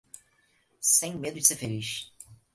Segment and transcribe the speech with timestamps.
[0.79, 2.11] Sem medo de ser feliz